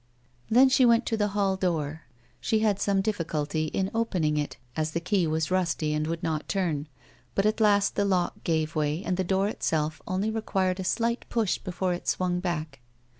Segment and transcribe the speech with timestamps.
[0.49, 2.05] Then she went to the hall door.
[2.39, 6.49] She had some difficulty in opening it as the key was rusty and would not
[6.49, 6.87] turn,
[7.35, 11.23] but at last the lock gave way, and the door itself only required a slight
[11.29, 12.79] push before it swung back.